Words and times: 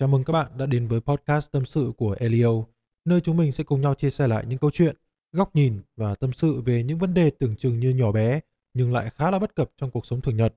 Chào 0.00 0.08
mừng 0.08 0.24
các 0.24 0.32
bạn 0.32 0.46
đã 0.58 0.66
đến 0.66 0.88
với 0.88 1.00
podcast 1.00 1.52
tâm 1.52 1.64
sự 1.64 1.92
của 1.96 2.16
Elio, 2.18 2.64
nơi 3.04 3.20
chúng 3.20 3.36
mình 3.36 3.52
sẽ 3.52 3.64
cùng 3.64 3.80
nhau 3.80 3.94
chia 3.94 4.10
sẻ 4.10 4.28
lại 4.28 4.44
những 4.48 4.58
câu 4.58 4.70
chuyện, 4.70 4.96
góc 5.32 5.56
nhìn 5.56 5.80
và 5.96 6.14
tâm 6.14 6.32
sự 6.32 6.60
về 6.60 6.82
những 6.82 6.98
vấn 6.98 7.14
đề 7.14 7.30
tưởng 7.30 7.56
chừng 7.56 7.80
như 7.80 7.90
nhỏ 7.90 8.12
bé 8.12 8.40
nhưng 8.74 8.92
lại 8.92 9.10
khá 9.10 9.30
là 9.30 9.38
bất 9.38 9.54
cập 9.54 9.70
trong 9.76 9.90
cuộc 9.90 10.06
sống 10.06 10.20
thường 10.20 10.36
nhật. 10.36 10.54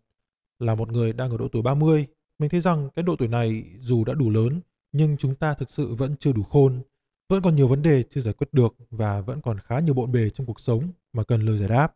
Là 0.60 0.76
một 0.76 0.92
người 0.92 1.14
đang 1.14 1.32
ở 1.32 1.38
độ 1.38 1.48
tuổi 1.48 1.62
30, 1.62 2.08
mình 2.40 2.50
thấy 2.50 2.62
rằng 2.62 2.90
cái 2.96 3.04
độ 3.04 3.16
tuổi 3.16 3.28
này 3.28 3.64
dù 3.80 4.04
đã 4.04 4.14
đủ 4.14 4.30
lớn 4.30 4.62
nhưng 4.92 5.18
chúng 5.18 5.36
ta 5.36 5.54
thực 5.54 5.70
sự 5.70 5.96
vẫn 5.96 6.16
chưa 6.20 6.34
đủ 6.34 6.44
khôn, 6.44 6.82
vẫn 7.30 7.42
còn 7.42 7.56
nhiều 7.56 7.68
vấn 7.68 7.82
đề 7.82 8.04
chưa 8.10 8.22
giải 8.22 8.34
quyết 8.34 8.48
được 8.52 8.76
và 8.90 9.22
vẫn 9.22 9.42
còn 9.42 9.60
khá 9.60 9.80
nhiều 9.80 9.94
bộn 9.94 10.12
bề 10.12 10.30
trong 10.30 10.48
cuộc 10.48 10.60
sống 10.60 10.90
mà 11.14 11.24
cần 11.24 11.42
lời 11.42 11.58
giải 11.58 11.70
đáp. 11.70 11.96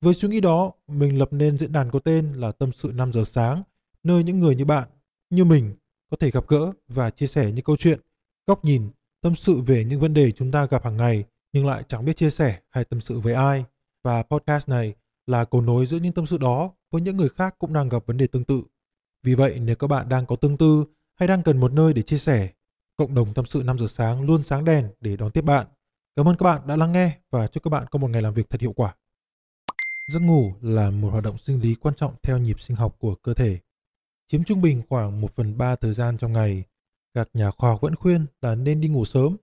Với 0.00 0.14
suy 0.14 0.28
nghĩ 0.28 0.40
đó, 0.40 0.72
mình 0.88 1.18
lập 1.18 1.28
nên 1.32 1.58
diễn 1.58 1.72
đàn 1.72 1.90
có 1.90 1.98
tên 1.98 2.32
là 2.32 2.52
Tâm 2.52 2.72
sự 2.72 2.92
5 2.94 3.12
giờ 3.12 3.24
sáng, 3.24 3.62
nơi 4.02 4.24
những 4.24 4.40
người 4.40 4.56
như 4.56 4.64
bạn, 4.64 4.88
như 5.30 5.44
mình 5.44 5.74
có 6.12 6.16
thể 6.20 6.30
gặp 6.30 6.48
gỡ 6.48 6.72
và 6.88 7.10
chia 7.10 7.26
sẻ 7.26 7.52
những 7.52 7.64
câu 7.64 7.76
chuyện, 7.76 8.00
góc 8.46 8.64
nhìn, 8.64 8.90
tâm 9.22 9.34
sự 9.34 9.60
về 9.60 9.84
những 9.84 10.00
vấn 10.00 10.14
đề 10.14 10.32
chúng 10.32 10.52
ta 10.52 10.66
gặp 10.66 10.84
hàng 10.84 10.96
ngày 10.96 11.24
nhưng 11.52 11.66
lại 11.66 11.82
chẳng 11.88 12.04
biết 12.04 12.16
chia 12.16 12.30
sẻ 12.30 12.60
hay 12.70 12.84
tâm 12.84 13.00
sự 13.00 13.20
với 13.20 13.34
ai. 13.34 13.64
Và 14.04 14.22
podcast 14.22 14.68
này 14.68 14.94
là 15.26 15.44
cầu 15.44 15.60
nối 15.60 15.86
giữa 15.86 15.96
những 15.96 16.12
tâm 16.12 16.26
sự 16.26 16.38
đó 16.38 16.70
với 16.90 17.02
những 17.02 17.16
người 17.16 17.28
khác 17.28 17.54
cũng 17.58 17.72
đang 17.72 17.88
gặp 17.88 18.06
vấn 18.06 18.16
đề 18.16 18.26
tương 18.26 18.44
tự. 18.44 18.62
Vì 19.22 19.34
vậy 19.34 19.60
nếu 19.60 19.76
các 19.76 19.86
bạn 19.86 20.08
đang 20.08 20.26
có 20.26 20.36
tương 20.36 20.56
tư 20.56 20.84
hay 21.20 21.28
đang 21.28 21.42
cần 21.42 21.60
một 21.60 21.72
nơi 21.72 21.92
để 21.92 22.02
chia 22.02 22.18
sẻ, 22.18 22.48
cộng 22.96 23.14
đồng 23.14 23.34
tâm 23.34 23.44
sự 23.44 23.62
5 23.62 23.78
giờ 23.78 23.86
sáng 23.86 24.22
luôn 24.22 24.42
sáng 24.42 24.64
đèn 24.64 24.88
để 25.00 25.16
đón 25.16 25.30
tiếp 25.30 25.42
bạn. 25.42 25.66
Cảm 26.16 26.28
ơn 26.28 26.36
các 26.36 26.44
bạn 26.44 26.66
đã 26.66 26.76
lắng 26.76 26.92
nghe 26.92 27.18
và 27.30 27.46
chúc 27.46 27.62
các 27.62 27.70
bạn 27.70 27.86
có 27.90 27.98
một 27.98 28.10
ngày 28.10 28.22
làm 28.22 28.34
việc 28.34 28.50
thật 28.50 28.60
hiệu 28.60 28.72
quả. 28.72 28.94
Giấc 30.12 30.20
ngủ 30.20 30.52
là 30.60 30.90
một 30.90 31.08
hoạt 31.10 31.24
động 31.24 31.38
sinh 31.38 31.60
lý 31.60 31.74
quan 31.74 31.94
trọng 31.94 32.14
theo 32.22 32.38
nhịp 32.38 32.60
sinh 32.60 32.76
học 32.76 32.96
của 32.98 33.14
cơ 33.14 33.34
thể 33.34 33.58
chiếm 34.32 34.44
trung 34.44 34.62
bình 34.62 34.82
khoảng 34.88 35.20
1 35.20 35.36
phần 35.36 35.58
3 35.58 35.76
thời 35.76 35.94
gian 35.94 36.18
trong 36.18 36.32
ngày. 36.32 36.64
Các 37.14 37.28
nhà 37.34 37.50
khoa 37.50 37.70
học 37.70 37.80
vẫn 37.80 37.96
khuyên 37.96 38.26
là 38.42 38.54
nên 38.54 38.80
đi 38.80 38.88
ngủ 38.88 39.04
sớm, 39.04 39.36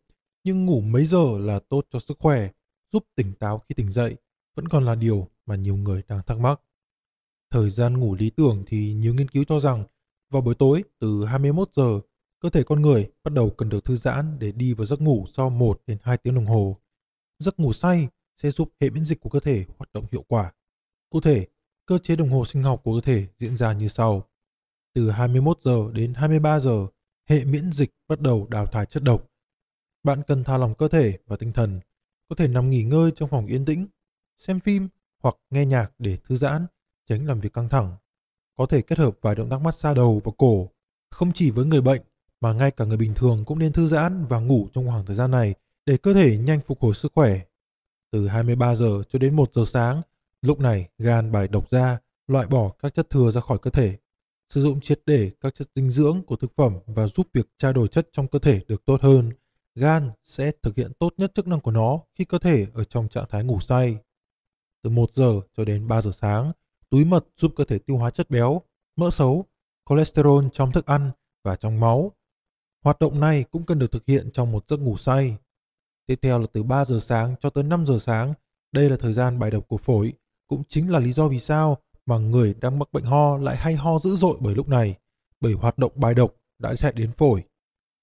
nhưng 0.44 0.66
ngủ 0.66 0.82
mấy 0.82 1.06
giờ 1.06 1.38
là 1.40 1.60
tốt 1.70 1.86
cho 1.90 2.00
sức 2.00 2.18
khỏe, 2.20 2.50
giúp 2.92 3.04
tỉnh 3.16 3.34
táo 3.34 3.60
khi 3.60 3.76
tỉnh 3.76 3.92
dậy, 3.92 4.16
vẫn 4.56 4.68
còn 4.68 4.86
là 4.86 4.96
điều 4.96 5.28
mà 5.46 5.56
nhiều 5.56 5.76
người 5.76 6.02
đang 6.08 6.22
thắc 6.24 6.40
mắc. 6.40 6.62
Thời 7.52 7.70
gian 7.70 8.00
ngủ 8.00 8.16
lý 8.16 8.30
tưởng 8.30 8.64
thì 8.68 8.94
nhiều 8.94 9.14
nghiên 9.14 9.28
cứu 9.28 9.44
cho 9.48 9.60
rằng 9.60 9.84
vào 10.30 10.42
buổi 10.42 10.56
tối 10.56 10.84
từ 11.00 11.26
21 11.26 11.70
giờ, 11.76 12.00
cơ 12.40 12.50
thể 12.50 12.64
con 12.64 12.82
người 12.82 13.10
bắt 13.24 13.34
đầu 13.34 13.50
cần 13.50 13.70
được 13.70 13.86
thư 13.86 13.96
giãn 13.96 14.40
để 14.40 14.52
đi 14.52 14.74
vào 14.74 14.86
giấc 14.86 15.02
ngủ 15.02 15.26
sau 15.34 15.50
1 15.50 15.82
đến 15.88 15.98
2 16.02 16.18
tiếng 16.18 16.36
đồng 16.36 16.46
hồ. 16.46 16.78
Giấc 17.40 17.60
ngủ 17.60 17.74
say 17.74 18.08
sẽ 18.42 18.52
giúp 18.52 18.72
hệ 18.82 18.90
miễn 18.90 19.06
dịch 19.06 19.20
của 19.20 19.30
cơ 19.30 19.40
thể 19.40 19.66
hoạt 19.78 19.90
động 19.94 20.06
hiệu 20.12 20.24
quả. 20.28 20.54
Cụ 21.10 21.22
thể, 21.22 21.48
cơ 21.86 21.98
chế 21.98 22.16
đồng 22.16 22.30
hồ 22.30 22.46
sinh 22.46 22.64
học 22.64 22.82
của 22.84 23.02
cơ 23.02 23.06
thể 23.06 23.28
diễn 23.38 23.58
ra 23.58 23.74
như 23.74 23.88
sau. 23.88 24.29
Từ 24.94 25.10
21 25.10 25.58
giờ 25.62 25.92
đến 25.94 26.14
23 26.14 26.60
giờ, 26.60 26.88
hệ 27.30 27.46
miễn 27.46 27.72
dịch 27.72 27.90
bắt 28.08 28.22
đầu 28.22 28.48
đào 28.50 28.66
thải 28.66 28.86
chất 28.86 29.04
độc. 29.04 29.26
Bạn 30.04 30.22
cần 30.28 30.44
thả 30.44 30.58
lỏng 30.58 30.74
cơ 30.74 30.88
thể 30.88 31.18
và 31.28 31.38
tinh 31.38 31.54
thần, 31.54 31.80
có 32.30 32.36
thể 32.36 32.48
nằm 32.48 32.70
nghỉ 32.70 32.84
ngơi 32.84 33.12
trong 33.16 33.30
phòng 33.30 33.48
yên 33.48 33.66
tĩnh, 33.66 33.88
xem 34.38 34.60
phim 34.60 34.88
hoặc 35.24 35.36
nghe 35.50 35.66
nhạc 35.66 35.92
để 36.00 36.18
thư 36.18 36.36
giãn, 36.36 36.66
tránh 37.10 37.26
làm 37.26 37.40
việc 37.40 37.54
căng 37.54 37.70
thẳng. 37.70 37.98
Có 38.56 38.66
thể 38.66 38.82
kết 38.82 38.98
hợp 38.98 39.18
vài 39.22 39.36
động 39.36 39.50
tác 39.50 39.62
massage 39.62 39.96
đầu 39.96 40.22
và 40.24 40.32
cổ, 40.38 40.70
không 41.10 41.32
chỉ 41.34 41.52
với 41.52 41.66
người 41.66 41.82
bệnh 41.82 42.02
mà 42.42 42.54
ngay 42.54 42.72
cả 42.72 42.86
người 42.86 42.98
bình 42.98 43.14
thường 43.16 43.46
cũng 43.46 43.60
nên 43.60 43.74
thư 43.74 43.88
giãn 43.88 44.26
và 44.26 44.40
ngủ 44.40 44.68
trong 44.74 44.88
khoảng 44.88 45.06
thời 45.06 45.16
gian 45.16 45.32
này 45.32 45.56
để 45.86 45.98
cơ 45.98 46.14
thể 46.14 46.38
nhanh 46.38 46.60
phục 46.62 46.80
hồi 46.82 46.94
sức 46.94 47.12
khỏe. 47.16 47.40
Từ 48.12 48.28
23 48.28 48.76
giờ 48.76 49.04
cho 49.10 49.20
đến 49.20 49.36
1 49.36 49.54
giờ 49.54 49.66
sáng, 49.66 50.02
lúc 50.42 50.60
này 50.60 50.90
gan 50.98 51.32
bài 51.32 51.48
độc 51.48 51.72
ra, 51.72 51.98
loại 52.28 52.48
bỏ 52.48 52.70
các 52.70 52.94
chất 52.94 53.10
thừa 53.10 53.32
ra 53.32 53.42
khỏi 53.42 53.58
cơ 53.62 53.72
thể 53.72 53.98
sử 54.50 54.62
dụng 54.62 54.82
triệt 54.82 55.02
để 55.06 55.32
các 55.42 55.56
chất 55.56 55.68
dinh 55.76 55.90
dưỡng 55.90 56.22
của 56.24 56.36
thực 56.36 56.56
phẩm 56.56 56.78
và 56.86 57.08
giúp 57.08 57.28
việc 57.34 57.50
trao 57.58 57.74
đổi 57.74 57.88
chất 57.88 58.10
trong 58.12 58.28
cơ 58.28 58.40
thể 58.40 58.62
được 58.68 58.86
tốt 58.86 59.02
hơn. 59.02 59.32
Gan 59.76 60.12
sẽ 60.26 60.52
thực 60.64 60.76
hiện 60.76 60.92
tốt 61.00 61.14
nhất 61.18 61.32
chức 61.36 61.48
năng 61.48 61.60
của 61.60 61.72
nó 61.72 62.00
khi 62.16 62.26
cơ 62.26 62.40
thể 62.40 62.68
ở 62.74 62.84
trong 62.84 63.08
trạng 63.08 63.26
thái 63.30 63.44
ngủ 63.44 63.60
say. 63.60 63.98
Từ 64.84 64.90
1 64.90 65.14
giờ 65.14 65.42
cho 65.58 65.66
đến 65.66 65.88
3 65.88 66.02
giờ 66.02 66.12
sáng, 66.12 66.52
túi 66.90 67.06
mật 67.06 67.26
giúp 67.38 67.52
cơ 67.56 67.64
thể 67.64 67.80
tiêu 67.80 67.98
hóa 67.98 68.12
chất 68.12 68.30
béo, 68.30 68.62
mỡ 68.96 69.10
xấu, 69.10 69.46
cholesterol 69.90 70.46
trong 70.54 70.72
thức 70.72 70.86
ăn 70.86 71.12
và 71.44 71.56
trong 71.56 71.80
máu. 71.80 72.12
Hoạt 72.84 73.00
động 73.00 73.20
này 73.20 73.46
cũng 73.52 73.66
cần 73.66 73.80
được 73.80 73.92
thực 73.92 74.06
hiện 74.06 74.30
trong 74.34 74.52
một 74.52 74.70
giấc 74.70 74.80
ngủ 74.80 74.98
say. 74.98 75.38
Tiếp 76.06 76.20
theo 76.22 76.40
là 76.40 76.48
từ 76.54 76.64
3 76.64 76.86
giờ 76.86 77.00
sáng 77.00 77.36
cho 77.42 77.50
tới 77.50 77.64
5 77.64 77.86
giờ 77.86 78.00
sáng. 78.00 78.34
Đây 78.72 78.90
là 78.90 78.98
thời 78.98 79.14
gian 79.14 79.40
bài 79.40 79.52
độc 79.52 79.68
của 79.68 79.78
phổi, 79.78 80.14
cũng 80.48 80.64
chính 80.68 80.92
là 80.92 81.00
lý 81.00 81.12
do 81.12 81.28
vì 81.28 81.40
sao 81.40 81.78
mà 82.10 82.18
người 82.18 82.54
đang 82.62 82.80
mắc 82.80 82.94
bệnh 82.94 83.04
ho 83.04 83.38
lại 83.38 83.58
hay 83.58 83.76
ho 83.76 84.00
dữ 84.00 84.16
dội 84.16 84.38
bởi 84.40 84.56
lúc 84.56 84.68
này, 84.68 84.96
bởi 85.40 85.54
hoạt 85.54 85.78
động 85.78 85.92
bài 85.96 86.14
độc 86.14 86.36
đã 86.60 86.76
chạy 86.76 86.94
đến 86.94 87.12
phổi. 87.12 87.44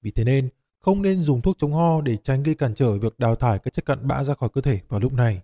Vì 0.02 0.10
thế 0.10 0.24
nên, 0.24 0.48
không 0.80 1.02
nên 1.02 1.20
dùng 1.20 1.42
thuốc 1.42 1.56
chống 1.58 1.72
ho 1.72 2.00
để 2.00 2.16
tránh 2.16 2.42
gây 2.42 2.54
cản 2.54 2.74
trở 2.74 2.98
việc 2.98 3.18
đào 3.18 3.36
thải 3.36 3.58
các 3.58 3.74
chất 3.74 3.86
cặn 3.86 4.08
bã 4.08 4.24
ra 4.24 4.34
khỏi 4.34 4.48
cơ 4.52 4.60
thể 4.60 4.80
vào 4.88 5.00
lúc 5.00 5.12
này. 5.12 5.42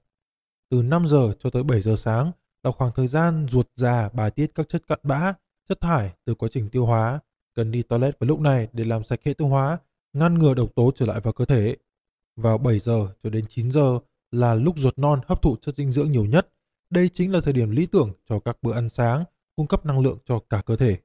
Từ 0.71 0.83
5 0.83 1.07
giờ 1.07 1.33
cho 1.41 1.51
tới 1.51 1.63
7 1.63 1.81
giờ 1.81 1.97
sáng 1.97 2.33
là 2.63 2.71
khoảng 2.71 2.93
thời 2.93 3.07
gian 3.07 3.47
ruột 3.51 3.69
già 3.77 4.09
bài 4.09 4.31
tiết 4.31 4.55
các 4.55 4.69
chất 4.69 4.83
cặn 4.89 4.99
bã, 5.03 5.35
chất 5.69 5.81
thải 5.81 6.15
từ 6.25 6.35
quá 6.35 6.49
trình 6.53 6.69
tiêu 6.69 6.87
hóa. 6.87 7.21
Cần 7.55 7.71
đi 7.71 7.83
toilet 7.83 8.19
vào 8.19 8.29
lúc 8.29 8.41
này 8.41 8.69
để 8.73 8.85
làm 8.85 9.05
sạch 9.05 9.21
hệ 9.25 9.35
tiêu 9.35 9.49
hóa, 9.49 9.79
ngăn 10.13 10.39
ngừa 10.39 10.55
độc 10.55 10.75
tố 10.75 10.91
trở 10.95 11.07
lại 11.07 11.21
vào 11.21 11.33
cơ 11.33 11.45
thể. 11.45 11.77
Vào 12.37 12.59
7 12.59 12.79
giờ 12.79 13.09
cho 13.23 13.31
đến 13.31 13.45
9 13.49 13.71
giờ 13.71 13.99
là 14.31 14.55
lúc 14.55 14.79
ruột 14.79 14.99
non 14.99 15.21
hấp 15.27 15.43
thụ 15.43 15.57
chất 15.57 15.75
dinh 15.75 15.91
dưỡng 15.91 16.11
nhiều 16.11 16.25
nhất 16.25 16.49
đây 16.93 17.09
chính 17.09 17.33
là 17.33 17.41
thời 17.41 17.53
điểm 17.53 17.71
lý 17.71 17.87
tưởng 17.87 18.13
cho 18.29 18.39
các 18.39 18.57
bữa 18.63 18.73
ăn 18.73 18.89
sáng, 18.89 19.25
cung 19.57 19.67
cấp 19.67 19.87
năng 19.87 20.01
lượng 20.01 20.19
cho 20.25 20.39
cả 20.51 20.63
cơ 20.67 20.77
thể. 20.77 20.97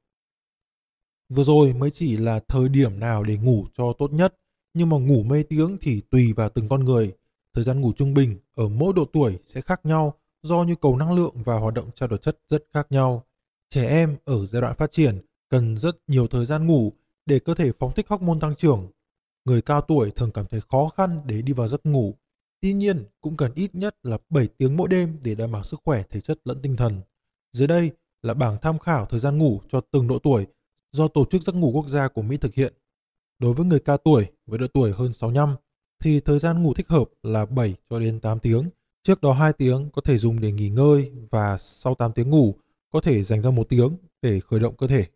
Vừa 1.28 1.42
rồi 1.42 1.72
mới 1.72 1.90
chỉ 1.90 2.16
là 2.16 2.40
thời 2.48 2.68
điểm 2.68 3.00
nào 3.00 3.22
để 3.22 3.36
ngủ 3.36 3.66
cho 3.74 3.92
tốt 3.98 4.12
nhất, 4.12 4.34
nhưng 4.74 4.88
mà 4.88 4.96
ngủ 4.96 5.22
mê 5.22 5.42
tiếng 5.42 5.76
thì 5.80 6.00
tùy 6.10 6.32
vào 6.32 6.48
từng 6.48 6.68
con 6.68 6.84
người. 6.84 7.12
Thời 7.54 7.64
gian 7.64 7.80
ngủ 7.80 7.92
trung 7.96 8.14
bình 8.14 8.38
ở 8.54 8.68
mỗi 8.68 8.92
độ 8.96 9.04
tuổi 9.12 9.38
sẽ 9.46 9.60
khác 9.60 9.80
nhau 9.84 10.14
do 10.42 10.64
nhu 10.64 10.74
cầu 10.74 10.96
năng 10.96 11.12
lượng 11.12 11.42
và 11.44 11.58
hoạt 11.58 11.74
động 11.74 11.90
trao 11.94 12.08
đổi 12.08 12.18
chất 12.18 12.38
rất 12.48 12.64
khác 12.72 12.86
nhau. 12.90 13.24
Trẻ 13.70 13.88
em 13.88 14.16
ở 14.24 14.46
giai 14.46 14.62
đoạn 14.62 14.74
phát 14.74 14.92
triển 14.92 15.18
cần 15.48 15.76
rất 15.76 15.96
nhiều 16.06 16.26
thời 16.26 16.44
gian 16.44 16.66
ngủ 16.66 16.92
để 17.26 17.38
cơ 17.38 17.54
thể 17.54 17.72
phóng 17.78 17.94
thích 17.94 18.08
hormone 18.08 18.38
tăng 18.40 18.54
trưởng. 18.54 18.90
Người 19.44 19.62
cao 19.62 19.80
tuổi 19.80 20.10
thường 20.10 20.32
cảm 20.32 20.46
thấy 20.46 20.60
khó 20.60 20.88
khăn 20.96 21.20
để 21.26 21.42
đi 21.42 21.52
vào 21.52 21.68
giấc 21.68 21.86
ngủ 21.86 22.14
Tuy 22.60 22.72
nhiên, 22.72 23.04
cũng 23.20 23.36
cần 23.36 23.52
ít 23.54 23.74
nhất 23.74 23.96
là 24.02 24.18
7 24.30 24.48
tiếng 24.58 24.76
mỗi 24.76 24.88
đêm 24.88 25.18
để 25.24 25.34
đảm 25.34 25.52
bảo 25.52 25.64
sức 25.64 25.80
khỏe 25.84 26.02
thể 26.10 26.20
chất 26.20 26.38
lẫn 26.44 26.62
tinh 26.62 26.76
thần. 26.76 27.00
Dưới 27.52 27.68
đây 27.68 27.90
là 28.22 28.34
bảng 28.34 28.58
tham 28.62 28.78
khảo 28.78 29.06
thời 29.06 29.20
gian 29.20 29.38
ngủ 29.38 29.60
cho 29.68 29.80
từng 29.90 30.08
độ 30.08 30.18
tuổi 30.18 30.46
do 30.92 31.08
Tổ 31.08 31.24
chức 31.24 31.42
Giấc 31.42 31.54
ngủ 31.54 31.72
Quốc 31.74 31.88
gia 31.88 32.08
của 32.08 32.22
Mỹ 32.22 32.36
thực 32.36 32.54
hiện. 32.54 32.72
Đối 33.38 33.54
với 33.54 33.66
người 33.66 33.80
cao 33.80 33.96
tuổi 33.96 34.26
với 34.46 34.58
độ 34.58 34.66
tuổi 34.74 34.92
hơn 34.92 35.12
65 35.12 35.56
thì 36.00 36.20
thời 36.20 36.38
gian 36.38 36.62
ngủ 36.62 36.74
thích 36.74 36.88
hợp 36.88 37.04
là 37.22 37.46
7 37.46 37.74
cho 37.90 37.98
đến 37.98 38.20
8 38.20 38.38
tiếng. 38.38 38.68
Trước 39.02 39.20
đó 39.20 39.32
2 39.32 39.52
tiếng 39.52 39.90
có 39.90 40.02
thể 40.02 40.18
dùng 40.18 40.40
để 40.40 40.52
nghỉ 40.52 40.68
ngơi 40.68 41.12
và 41.30 41.58
sau 41.58 41.94
8 41.94 42.12
tiếng 42.12 42.30
ngủ 42.30 42.54
có 42.90 43.00
thể 43.00 43.22
dành 43.22 43.42
ra 43.42 43.50
1 43.50 43.68
tiếng 43.68 43.96
để 44.22 44.40
khởi 44.40 44.60
động 44.60 44.76
cơ 44.76 44.86
thể. 44.86 45.06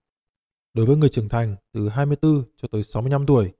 Đối 0.75 0.87
với 0.87 0.97
người 0.97 1.09
trưởng 1.09 1.29
thành 1.29 1.57
từ 1.73 1.89
24 1.89 2.43
cho 2.57 2.69
tới 2.69 2.83
65 2.83 3.27
tuổi 3.27 3.53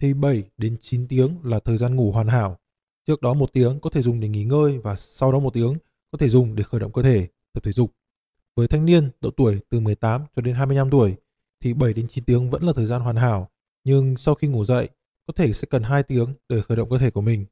thì 0.00 0.14
7 0.14 0.44
đến 0.56 0.76
9 0.80 1.08
tiếng 1.08 1.36
là 1.42 1.60
thời 1.60 1.76
gian 1.76 1.96
ngủ 1.96 2.12
hoàn 2.12 2.28
hảo 2.28 2.58
Trước 3.06 3.22
đó 3.22 3.34
một 3.34 3.52
tiếng 3.52 3.80
có 3.80 3.90
thể 3.90 4.02
dùng 4.02 4.20
để 4.20 4.28
nghỉ 4.28 4.44
ngơi 4.44 4.78
và 4.78 4.96
sau 4.98 5.32
đó 5.32 5.38
một 5.38 5.54
tiếng 5.54 5.74
có 6.10 6.18
thể 6.18 6.28
dùng 6.28 6.54
để 6.54 6.62
khởi 6.62 6.80
động 6.80 6.92
cơ 6.92 7.02
thể, 7.02 7.28
tập 7.52 7.62
thể 7.64 7.72
dục. 7.72 7.92
Với 8.56 8.68
thanh 8.68 8.84
niên 8.84 9.10
độ 9.20 9.30
tuổi 9.30 9.60
từ 9.68 9.80
18 9.80 10.24
cho 10.36 10.42
đến 10.42 10.54
25 10.54 10.90
tuổi 10.90 11.14
thì 11.60 11.74
7 11.74 11.92
đến 11.92 12.06
9 12.08 12.24
tiếng 12.24 12.50
vẫn 12.50 12.62
là 12.62 12.72
thời 12.72 12.86
gian 12.86 13.00
hoàn 13.00 13.16
hảo, 13.16 13.48
nhưng 13.84 14.16
sau 14.16 14.34
khi 14.34 14.48
ngủ 14.48 14.64
dậy 14.64 14.88
có 15.26 15.32
thể 15.36 15.52
sẽ 15.52 15.66
cần 15.70 15.82
2 15.82 16.02
tiếng 16.02 16.34
để 16.48 16.60
khởi 16.60 16.76
động 16.76 16.90
cơ 16.90 16.98
thể 16.98 17.10
của 17.10 17.20
mình. 17.20 17.44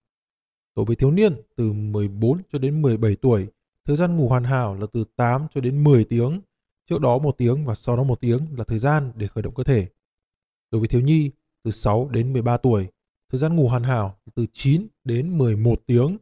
Đối 0.77 0.85
với 0.85 0.97
thiếu 0.97 1.11
niên 1.11 1.35
từ 1.57 1.73
14 1.73 2.39
cho 2.53 2.59
đến 2.59 2.83
17 2.83 3.17
tuổi, 3.17 3.47
thời 3.85 3.97
gian 3.97 4.17
ngủ 4.17 4.29
hoàn 4.29 4.45
hảo 4.45 4.75
là 4.75 4.87
từ 4.93 5.05
8 5.17 5.47
cho 5.55 5.61
đến 5.61 5.85
10 5.85 6.05
tiếng, 6.05 6.41
trước 6.91 7.01
đó 7.01 7.19
một 7.19 7.39
tiếng 7.39 7.65
và 7.65 7.75
sau 7.75 7.97
đó 7.97 8.03
một 8.03 8.21
tiếng 8.21 8.41
là 8.59 8.65
thời 8.65 8.79
gian 8.79 9.13
để 9.17 9.27
khởi 9.27 9.43
động 9.43 9.55
cơ 9.55 9.63
thể. 9.63 9.87
Đối 10.71 10.81
với 10.81 10.89
thiếu 10.89 11.01
nhi 11.01 11.31
từ 11.63 11.71
6 11.71 12.09
đến 12.12 12.33
13 12.33 12.57
tuổi, 12.57 12.87
Thời 13.35 13.39
gian 13.39 13.57
ngủ 13.57 13.69
hoàn 13.69 13.83
hảo 13.83 14.17
từ 14.35 14.47
9 14.53 14.87
đến 15.05 15.39
11 15.39 15.83
tiếng. 15.87 16.17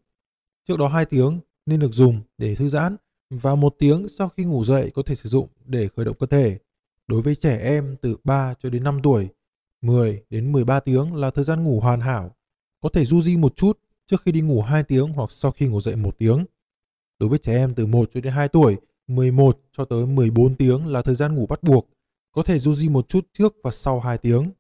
Trước 0.69 0.79
đó 0.79 0.89
2 0.89 1.05
tiếng 1.05 1.41
nên 1.67 1.81
được 1.81 1.93
dùng 1.93 2.21
để 2.39 2.55
thư 2.55 2.69
giãn 2.69 2.97
và 3.31 3.55
1 3.55 3.75
tiếng 3.79 4.09
sau 4.09 4.29
khi 4.29 4.45
ngủ 4.45 4.65
dậy 4.65 4.91
có 4.95 5.03
thể 5.07 5.15
sử 5.15 5.29
dụng 5.29 5.49
để 5.65 5.89
khởi 5.97 6.05
động 6.05 6.17
cơ 6.21 6.27
thể. 6.27 6.59
Đối 7.07 7.23
với 7.23 7.35
trẻ 7.35 7.59
em 7.59 7.97
từ 8.03 8.17
3 8.25 8.55
cho 8.63 8.71
đến 8.71 8.85
5 8.85 9.01
tuổi, 9.03 9.29
10 9.83 10.23
đến 10.31 10.53
13 10.53 10.81
tiếng 10.81 11.15
là 11.15 11.31
thời 11.31 11.45
gian 11.45 11.65
ngủ 11.65 11.81
hoàn 11.81 12.01
hảo. 12.01 12.37
Có 12.81 12.89
thể 12.89 13.05
du 13.05 13.21
di 13.21 13.37
một 13.37 13.57
chút 13.57 13.79
trước 14.07 14.23
khi 14.25 14.33
đi 14.33 14.41
ngủ 14.41 14.63
2 14.63 14.83
tiếng 14.83 15.13
hoặc 15.13 15.33
sau 15.33 15.53
khi 15.53 15.67
ngủ 15.67 15.81
dậy 15.81 15.97
1 15.97 16.19
tiếng. 16.19 16.45
Đối 17.19 17.29
với 17.29 17.39
trẻ 17.39 17.57
em 17.57 17.75
từ 17.75 17.87
1 17.87 18.11
cho 18.15 18.21
đến 18.21 18.33
2 18.33 18.49
tuổi, 18.49 18.77
11 19.07 19.61
cho 19.73 19.85
tới 19.85 20.07
14 20.07 20.55
tiếng 20.55 20.87
là 20.87 21.03
thời 21.03 21.15
gian 21.15 21.35
ngủ 21.35 21.47
bắt 21.47 21.63
buộc. 21.63 21.89
Có 22.33 22.43
thể 22.43 22.59
du 22.59 22.75
di 22.75 22.89
một 22.89 23.09
chút 23.09 23.27
trước 23.33 23.55
và 23.63 23.71
sau 23.71 24.01
2 24.01 24.19
tiếng. 24.19 24.51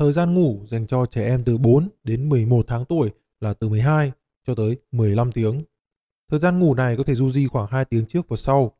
Thời 0.00 0.12
gian 0.12 0.34
ngủ 0.34 0.60
dành 0.66 0.86
cho 0.86 1.06
trẻ 1.06 1.26
em 1.26 1.44
từ 1.44 1.58
4 1.58 1.88
đến 2.04 2.28
11 2.28 2.64
tháng 2.68 2.84
tuổi 2.84 3.10
là 3.40 3.54
từ 3.54 3.68
12 3.68 4.12
cho 4.46 4.54
tới 4.54 4.76
15 4.92 5.32
tiếng. 5.32 5.62
Thời 6.30 6.38
gian 6.40 6.58
ngủ 6.58 6.74
này 6.74 6.96
có 6.96 7.04
thể 7.04 7.14
du 7.14 7.30
di 7.30 7.46
khoảng 7.46 7.66
2 7.70 7.84
tiếng 7.84 8.06
trước 8.06 8.28
và 8.28 8.36
sau. 8.36 8.72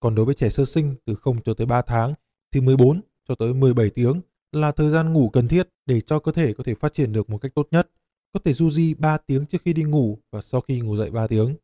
Còn 0.00 0.14
đối 0.14 0.24
với 0.24 0.34
trẻ 0.34 0.50
sơ 0.50 0.64
sinh 0.64 0.94
từ 1.04 1.14
0 1.14 1.42
cho 1.44 1.54
tới 1.54 1.66
3 1.66 1.82
tháng 1.82 2.14
thì 2.52 2.60
14 2.60 3.00
cho 3.28 3.34
tới 3.34 3.54
17 3.54 3.90
tiếng 3.90 4.20
là 4.52 4.72
thời 4.72 4.90
gian 4.90 5.12
ngủ 5.12 5.28
cần 5.28 5.48
thiết 5.48 5.68
để 5.86 6.00
cho 6.00 6.18
cơ 6.18 6.32
thể 6.32 6.52
có 6.52 6.64
thể 6.64 6.74
phát 6.74 6.94
triển 6.94 7.12
được 7.12 7.30
một 7.30 7.38
cách 7.38 7.54
tốt 7.54 7.68
nhất. 7.70 7.90
Có 8.32 8.40
thể 8.44 8.52
du 8.52 8.70
di 8.70 8.94
3 8.94 9.18
tiếng 9.18 9.46
trước 9.46 9.62
khi 9.64 9.72
đi 9.72 9.82
ngủ 9.82 10.18
và 10.30 10.40
sau 10.40 10.60
khi 10.60 10.80
ngủ 10.80 10.96
dậy 10.96 11.10
3 11.10 11.26
tiếng. 11.26 11.54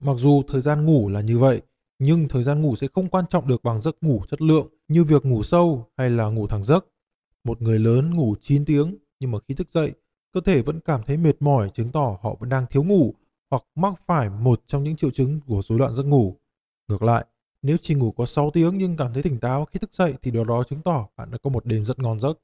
Mặc 0.00 0.14
dù 0.18 0.42
thời 0.48 0.60
gian 0.60 0.86
ngủ 0.86 1.08
là 1.08 1.20
như 1.20 1.38
vậy, 1.38 1.62
nhưng 1.98 2.28
thời 2.28 2.42
gian 2.42 2.62
ngủ 2.62 2.76
sẽ 2.76 2.86
không 2.94 3.08
quan 3.08 3.24
trọng 3.30 3.48
được 3.48 3.64
bằng 3.64 3.80
giấc 3.80 3.96
ngủ 4.00 4.22
chất 4.28 4.42
lượng 4.42 4.68
như 4.88 5.04
việc 5.04 5.24
ngủ 5.24 5.42
sâu 5.42 5.88
hay 5.96 6.10
là 6.10 6.24
ngủ 6.26 6.46
thẳng 6.46 6.64
giấc. 6.64 6.86
Một 7.44 7.62
người 7.62 7.78
lớn 7.78 8.14
ngủ 8.14 8.34
9 8.42 8.64
tiếng 8.64 8.98
nhưng 9.20 9.30
mà 9.30 9.38
khi 9.48 9.54
thức 9.54 9.72
dậy, 9.72 9.92
cơ 10.32 10.40
thể 10.40 10.62
vẫn 10.62 10.80
cảm 10.80 11.02
thấy 11.06 11.16
mệt 11.16 11.42
mỏi 11.42 11.70
chứng 11.74 11.92
tỏ 11.92 12.18
họ 12.22 12.36
vẫn 12.40 12.48
đang 12.48 12.66
thiếu 12.70 12.84
ngủ 12.84 13.14
hoặc 13.50 13.62
mắc 13.74 13.94
phải 14.06 14.30
một 14.30 14.62
trong 14.66 14.82
những 14.84 14.96
triệu 14.96 15.10
chứng 15.10 15.40
của 15.46 15.62
rối 15.62 15.78
loạn 15.78 15.94
giấc 15.94 16.02
ngủ. 16.02 16.36
Ngược 16.88 17.02
lại, 17.02 17.26
nếu 17.62 17.76
chỉ 17.82 17.94
ngủ 17.94 18.12
có 18.12 18.26
6 18.26 18.50
tiếng 18.50 18.78
nhưng 18.78 18.96
cảm 18.96 19.12
thấy 19.12 19.22
tỉnh 19.22 19.40
táo 19.40 19.64
khi 19.64 19.78
thức 19.78 19.94
dậy 19.94 20.14
thì 20.22 20.30
điều 20.30 20.44
đó 20.44 20.64
chứng 20.64 20.82
tỏ 20.82 21.08
bạn 21.16 21.30
đã 21.30 21.38
có 21.42 21.50
một 21.50 21.66
đêm 21.66 21.84
rất 21.84 21.98
ngon 21.98 22.20
giấc. 22.20 22.38